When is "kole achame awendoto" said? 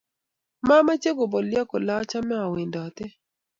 1.69-3.05